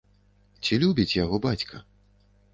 [0.63, 1.85] Ці любіць яго бацька?